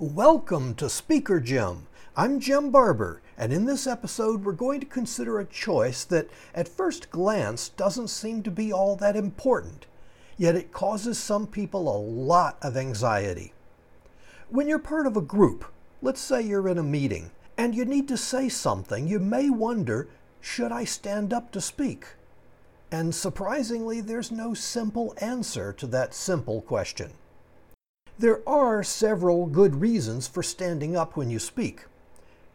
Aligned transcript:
Welcome 0.00 0.76
to 0.76 0.88
Speaker 0.88 1.40
Jim. 1.40 1.88
I'm 2.16 2.38
Jim 2.38 2.70
Barber, 2.70 3.20
and 3.36 3.52
in 3.52 3.64
this 3.64 3.84
episode, 3.84 4.44
we're 4.44 4.52
going 4.52 4.78
to 4.78 4.86
consider 4.86 5.40
a 5.40 5.44
choice 5.44 6.04
that 6.04 6.30
at 6.54 6.68
first 6.68 7.10
glance 7.10 7.70
doesn't 7.70 8.06
seem 8.06 8.44
to 8.44 8.50
be 8.52 8.72
all 8.72 8.94
that 8.94 9.16
important, 9.16 9.86
yet 10.36 10.54
it 10.54 10.70
causes 10.70 11.18
some 11.18 11.48
people 11.48 11.88
a 11.88 11.98
lot 11.98 12.58
of 12.62 12.76
anxiety. 12.76 13.52
When 14.50 14.68
you're 14.68 14.78
part 14.78 15.08
of 15.08 15.16
a 15.16 15.20
group, 15.20 15.64
let's 16.00 16.20
say 16.20 16.42
you're 16.42 16.68
in 16.68 16.78
a 16.78 16.84
meeting, 16.84 17.32
and 17.56 17.74
you 17.74 17.84
need 17.84 18.06
to 18.06 18.16
say 18.16 18.48
something, 18.48 19.08
you 19.08 19.18
may 19.18 19.50
wonder 19.50 20.06
should 20.40 20.70
I 20.70 20.84
stand 20.84 21.32
up 21.32 21.50
to 21.50 21.60
speak? 21.60 22.06
And 22.92 23.12
surprisingly, 23.12 24.00
there's 24.00 24.30
no 24.30 24.54
simple 24.54 25.12
answer 25.20 25.72
to 25.72 25.88
that 25.88 26.14
simple 26.14 26.60
question. 26.60 27.14
There 28.20 28.40
are 28.48 28.82
several 28.82 29.46
good 29.46 29.76
reasons 29.76 30.26
for 30.26 30.42
standing 30.42 30.96
up 30.96 31.16
when 31.16 31.30
you 31.30 31.38
speak. 31.38 31.84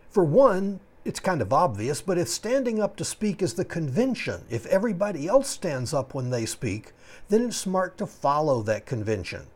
For 0.10 0.26
one, 0.26 0.82
it's 1.06 1.22
kind 1.22 1.42
of 1.42 1.54
obvious, 1.54 2.02
but 2.02 2.18
if 2.18 2.28
standing 2.28 2.82
up 2.82 2.98
to 2.98 3.06
speak 3.06 3.42
is 3.42 3.54
the 3.54 3.64
convention, 3.64 4.44
if 4.50 4.66
everybody 4.66 5.26
else 5.26 5.48
stands 5.48 5.94
up 5.94 6.14
when 6.14 6.32
they 6.32 6.46
speak, 6.46 6.92
then 7.30 7.44
it's 7.44 7.56
smart 7.56 7.98
to 8.00 8.06
follow 8.06 8.62
that 8.64 8.86
convention. 8.86 9.48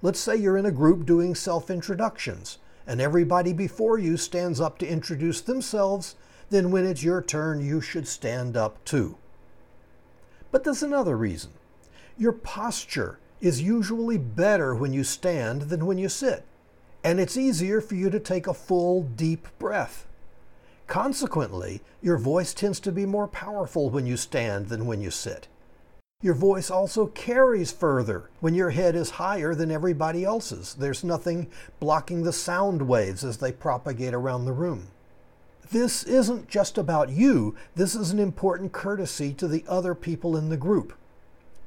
Let's 0.00 0.18
say 0.18 0.34
you're 0.34 0.56
in 0.56 0.64
a 0.64 0.72
group 0.72 1.04
doing 1.04 1.34
self 1.34 1.68
introductions, 1.68 2.56
and 2.86 2.98
everybody 2.98 3.52
before 3.52 3.98
you 3.98 4.16
stands 4.16 4.62
up 4.62 4.78
to 4.78 4.88
introduce 4.88 5.42
themselves, 5.42 6.16
then 6.48 6.70
when 6.70 6.86
it's 6.86 7.02
your 7.02 7.20
turn, 7.20 7.62
you 7.62 7.82
should 7.82 8.08
stand 8.08 8.56
up 8.56 8.82
too. 8.86 9.18
But 10.50 10.64
there's 10.64 10.82
another 10.82 11.18
reason. 11.18 11.50
Your 12.16 12.32
posture 12.32 13.18
is 13.40 13.62
usually 13.62 14.18
better 14.18 14.74
when 14.74 14.92
you 14.92 15.04
stand 15.04 15.62
than 15.62 15.86
when 15.86 15.98
you 15.98 16.08
sit, 16.08 16.44
and 17.02 17.18
it's 17.18 17.36
easier 17.36 17.80
for 17.80 17.94
you 17.94 18.10
to 18.10 18.20
take 18.20 18.46
a 18.46 18.54
full, 18.54 19.02
deep 19.02 19.48
breath. 19.58 20.06
Consequently, 20.86 21.80
your 22.02 22.18
voice 22.18 22.52
tends 22.52 22.80
to 22.80 22.92
be 22.92 23.06
more 23.06 23.28
powerful 23.28 23.90
when 23.90 24.06
you 24.06 24.16
stand 24.16 24.68
than 24.68 24.86
when 24.86 25.00
you 25.00 25.10
sit. 25.10 25.46
Your 26.22 26.34
voice 26.34 26.70
also 26.70 27.06
carries 27.06 27.72
further 27.72 28.28
when 28.40 28.54
your 28.54 28.70
head 28.70 28.94
is 28.94 29.10
higher 29.10 29.54
than 29.54 29.70
everybody 29.70 30.22
else's. 30.24 30.74
There's 30.74 31.02
nothing 31.02 31.48
blocking 31.78 32.24
the 32.24 32.32
sound 32.32 32.82
waves 32.82 33.24
as 33.24 33.38
they 33.38 33.52
propagate 33.52 34.12
around 34.12 34.44
the 34.44 34.52
room. 34.52 34.88
This 35.70 36.02
isn't 36.02 36.48
just 36.48 36.76
about 36.76 37.08
you, 37.08 37.54
this 37.76 37.94
is 37.94 38.10
an 38.10 38.18
important 38.18 38.72
courtesy 38.72 39.32
to 39.34 39.48
the 39.48 39.64
other 39.68 39.94
people 39.94 40.36
in 40.36 40.48
the 40.48 40.56
group. 40.56 40.92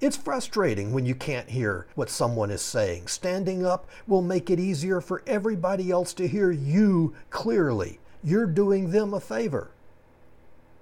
It's 0.04 0.18
frustrating 0.18 0.92
when 0.92 1.06
you 1.06 1.16
can't 1.16 1.50
hear 1.50 1.88
what 1.96 2.10
someone 2.10 2.52
is 2.52 2.62
saying. 2.62 3.08
Standing 3.08 3.66
up 3.66 3.88
will 4.06 4.22
make 4.22 4.50
it 4.50 4.60
easier 4.60 5.00
for 5.00 5.24
everybody 5.26 5.92
else 5.92 6.14
to 6.16 6.28
hear 6.28 6.52
you 6.52 7.16
clearly. 7.30 8.02
You're 8.22 8.46
doing 8.46 8.92
them 8.92 9.14
a 9.14 9.22
favor. 9.22 9.72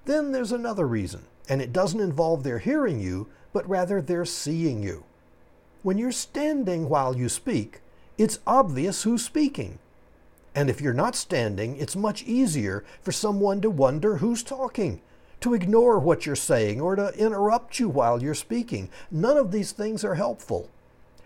Then 0.05 0.31
there's 0.31 0.51
another 0.51 0.87
reason, 0.87 1.27
and 1.47 1.61
it 1.61 1.71
doesn't 1.71 1.99
involve 1.99 2.41
their 2.41 2.57
hearing 2.57 2.99
you, 2.99 3.27
but 3.53 3.69
rather 3.69 4.01
their 4.01 4.25
seeing 4.25 4.81
you. 4.81 5.03
When 5.83 5.99
you're 5.99 6.11
standing 6.11 6.89
while 6.89 7.15
you 7.15 7.29
speak, 7.29 7.81
it's 8.17 8.39
obvious 8.47 9.03
who's 9.03 9.23
speaking. 9.23 9.77
And 10.55 10.67
if 10.67 10.81
you're 10.81 10.95
not 10.95 11.15
standing, 11.15 11.77
it's 11.77 11.95
much 11.95 12.23
easier 12.23 12.83
for 13.03 13.11
someone 13.11 13.61
to 13.61 13.69
wonder 13.69 14.17
who's 14.17 14.41
talking 14.41 14.99
to 15.41 15.53
ignore 15.53 15.99
what 15.99 16.25
you're 16.25 16.35
saying 16.35 16.79
or 16.79 16.95
to 16.95 17.13
interrupt 17.17 17.79
you 17.79 17.89
while 17.89 18.21
you're 18.21 18.33
speaking. 18.33 18.89
None 19.09 19.37
of 19.37 19.51
these 19.51 19.71
things 19.71 20.03
are 20.03 20.15
helpful. 20.15 20.69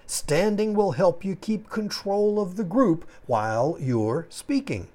Standing 0.08 0.74
will 0.74 0.94
help 0.94 1.26
you 1.26 1.36
keep 1.36 1.70
control 1.70 2.40
of 2.40 2.56
the 2.56 2.64
group 2.64 3.08
while 3.26 3.78
you're 3.80 4.28
speaking. 4.30 4.88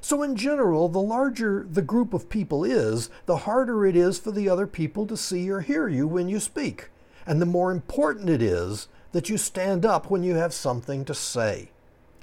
So, 0.00 0.22
in 0.22 0.36
general, 0.36 0.88
the 0.88 1.00
larger 1.00 1.66
the 1.68 1.82
group 1.82 2.14
of 2.14 2.28
people 2.28 2.64
is, 2.64 3.10
the 3.26 3.38
harder 3.38 3.84
it 3.84 3.96
is 3.96 4.18
for 4.18 4.30
the 4.30 4.48
other 4.48 4.66
people 4.66 5.06
to 5.06 5.16
see 5.16 5.50
or 5.50 5.60
hear 5.60 5.88
you 5.88 6.06
when 6.06 6.28
you 6.28 6.38
speak. 6.38 6.90
And 7.26 7.42
the 7.42 7.46
more 7.46 7.72
important 7.72 8.30
it 8.30 8.40
is 8.40 8.88
that 9.12 9.28
you 9.28 9.36
stand 9.36 9.84
up 9.84 10.10
when 10.10 10.22
you 10.22 10.34
have 10.34 10.54
something 10.54 11.04
to 11.04 11.14
say. 11.14 11.70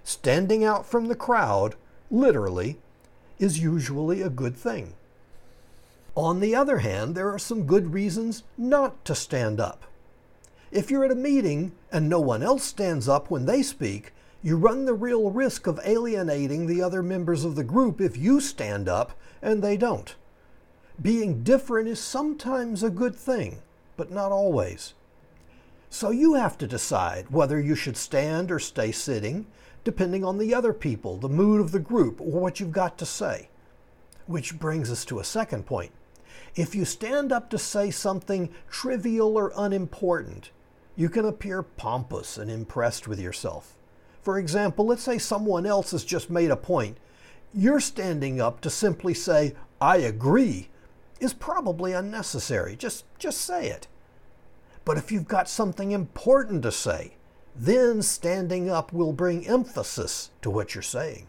Standing 0.03 0.63
out 0.63 0.85
from 0.85 1.07
the 1.07 1.15
crowd, 1.15 1.75
literally, 2.09 2.77
is 3.37 3.59
usually 3.59 4.21
a 4.21 4.29
good 4.29 4.55
thing. 4.55 4.93
On 6.15 6.39
the 6.39 6.53
other 6.53 6.79
hand, 6.79 7.15
there 7.15 7.33
are 7.33 7.39
some 7.39 7.65
good 7.65 7.93
reasons 7.93 8.43
not 8.55 9.03
to 9.05 9.15
stand 9.15 9.59
up. 9.59 9.85
If 10.71 10.91
you're 10.91 11.05
at 11.05 11.11
a 11.11 11.15
meeting 11.15 11.71
and 11.91 12.07
no 12.07 12.19
one 12.19 12.43
else 12.43 12.63
stands 12.63 13.07
up 13.07 13.31
when 13.31 13.45
they 13.45 13.63
speak, 13.63 14.13
you 14.43 14.57
run 14.57 14.85
the 14.85 14.93
real 14.93 15.31
risk 15.31 15.65
of 15.65 15.79
alienating 15.83 16.67
the 16.67 16.83
other 16.83 17.01
members 17.01 17.43
of 17.43 17.55
the 17.55 17.63
group 17.63 17.99
if 17.99 18.15
you 18.15 18.39
stand 18.39 18.87
up 18.87 19.17
and 19.41 19.63
they 19.63 19.75
don't. 19.75 20.15
Being 21.01 21.41
different 21.43 21.87
is 21.87 21.99
sometimes 21.99 22.83
a 22.83 22.91
good 22.91 23.15
thing, 23.15 23.63
but 23.97 24.11
not 24.11 24.31
always. 24.31 24.93
So 25.89 26.11
you 26.11 26.35
have 26.35 26.57
to 26.59 26.67
decide 26.67 27.31
whether 27.31 27.59
you 27.59 27.73
should 27.73 27.97
stand 27.97 28.51
or 28.51 28.59
stay 28.59 28.91
sitting, 28.91 29.47
depending 29.83 30.23
on 30.23 30.37
the 30.37 30.53
other 30.53 30.73
people, 30.73 31.17
the 31.17 31.29
mood 31.29 31.59
of 31.59 31.71
the 31.71 31.79
group, 31.79 32.21
or 32.21 32.39
what 32.39 32.59
you've 32.59 32.71
got 32.71 32.97
to 32.99 33.05
say. 33.05 33.49
Which 34.27 34.59
brings 34.59 34.91
us 34.91 35.05
to 35.05 35.19
a 35.19 35.23
second 35.23 35.65
point. 35.65 35.91
If 36.55 36.75
you 36.75 36.85
stand 36.85 37.31
up 37.31 37.49
to 37.49 37.57
say 37.57 37.91
something 37.91 38.53
trivial 38.69 39.37
or 39.37 39.51
unimportant, 39.55 40.51
you 40.95 41.09
can 41.09 41.25
appear 41.25 41.63
pompous 41.63 42.37
and 42.37 42.51
impressed 42.51 43.07
with 43.07 43.19
yourself. 43.19 43.75
For 44.21 44.37
example, 44.37 44.85
let's 44.85 45.03
say 45.03 45.17
someone 45.17 45.65
else 45.65 45.91
has 45.91 46.05
just 46.05 46.29
made 46.29 46.51
a 46.51 46.55
point. 46.55 46.97
You're 47.53 47.79
standing 47.79 48.39
up 48.39 48.61
to 48.61 48.69
simply 48.69 49.13
say, 49.13 49.55
I 49.81 49.97
agree, 49.97 50.69
is 51.19 51.33
probably 51.33 51.93
unnecessary. 51.93 52.75
Just, 52.75 53.05
just 53.17 53.41
say 53.41 53.67
it. 53.67 53.87
But 54.85 54.97
if 54.97 55.11
you've 55.11 55.27
got 55.27 55.49
something 55.49 55.91
important 55.91 56.63
to 56.63 56.71
say, 56.71 57.15
then 57.55 58.01
standing 58.01 58.69
up 58.69 58.91
will 58.91 59.13
bring 59.13 59.47
emphasis 59.47 60.31
to 60.41 60.49
what 60.49 60.73
you're 60.73 60.81
saying. 60.81 61.27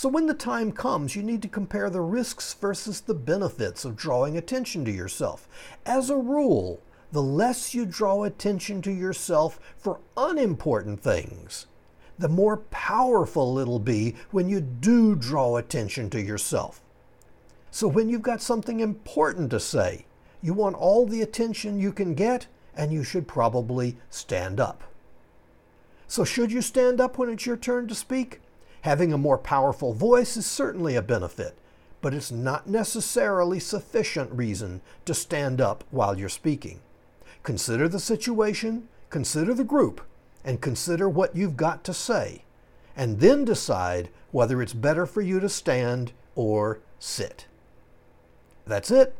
So 0.00 0.08
when 0.08 0.24
the 0.24 0.32
time 0.32 0.72
comes, 0.72 1.14
you 1.14 1.22
need 1.22 1.42
to 1.42 1.48
compare 1.48 1.90
the 1.90 2.00
risks 2.00 2.54
versus 2.54 3.02
the 3.02 3.12
benefits 3.12 3.84
of 3.84 3.96
drawing 3.96 4.38
attention 4.38 4.82
to 4.86 4.90
yourself. 4.90 5.46
As 5.84 6.08
a 6.08 6.16
rule, 6.16 6.80
the 7.12 7.20
less 7.20 7.74
you 7.74 7.84
draw 7.84 8.24
attention 8.24 8.80
to 8.80 8.90
yourself 8.90 9.60
for 9.76 10.00
unimportant 10.16 11.02
things, 11.02 11.66
the 12.18 12.30
more 12.30 12.56
powerful 12.70 13.58
it'll 13.58 13.78
be 13.78 14.14
when 14.30 14.48
you 14.48 14.62
do 14.62 15.14
draw 15.14 15.58
attention 15.58 16.08
to 16.08 16.22
yourself. 16.22 16.80
So 17.70 17.86
when 17.86 18.08
you've 18.08 18.22
got 18.22 18.40
something 18.40 18.80
important 18.80 19.50
to 19.50 19.60
say, 19.60 20.06
you 20.40 20.54
want 20.54 20.76
all 20.76 21.04
the 21.04 21.20
attention 21.20 21.78
you 21.78 21.92
can 21.92 22.14
get, 22.14 22.46
and 22.74 22.90
you 22.90 23.04
should 23.04 23.28
probably 23.28 23.98
stand 24.08 24.60
up. 24.60 24.82
So, 26.08 26.24
should 26.24 26.50
you 26.50 26.62
stand 26.62 27.02
up 27.02 27.18
when 27.18 27.28
it's 27.28 27.44
your 27.44 27.58
turn 27.58 27.86
to 27.88 27.94
speak? 27.94 28.40
Having 28.82 29.12
a 29.12 29.18
more 29.18 29.38
powerful 29.38 29.92
voice 29.92 30.36
is 30.36 30.46
certainly 30.46 30.96
a 30.96 31.02
benefit, 31.02 31.56
but 32.00 32.14
it's 32.14 32.32
not 32.32 32.66
necessarily 32.66 33.60
sufficient 33.60 34.32
reason 34.32 34.80
to 35.04 35.12
stand 35.12 35.60
up 35.60 35.84
while 35.90 36.18
you're 36.18 36.28
speaking. 36.28 36.80
Consider 37.42 37.88
the 37.88 38.00
situation, 38.00 38.88
consider 39.10 39.52
the 39.52 39.64
group, 39.64 40.00
and 40.44 40.60
consider 40.62 41.08
what 41.08 41.36
you've 41.36 41.56
got 41.56 41.84
to 41.84 41.92
say, 41.92 42.44
and 42.96 43.20
then 43.20 43.44
decide 43.44 44.08
whether 44.30 44.62
it's 44.62 44.72
better 44.72 45.04
for 45.04 45.20
you 45.20 45.40
to 45.40 45.48
stand 45.48 46.12
or 46.34 46.80
sit. 46.98 47.46
That's 48.66 48.90
it. 48.90 49.14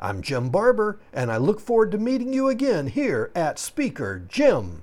I'm 0.00 0.22
Jim 0.22 0.48
Barber, 0.48 0.98
and 1.12 1.30
I 1.30 1.36
look 1.36 1.60
forward 1.60 1.90
to 1.92 1.98
meeting 1.98 2.32
you 2.32 2.48
again 2.48 2.86
here 2.86 3.30
at 3.34 3.58
Speaker 3.58 4.22
Jim. 4.26 4.82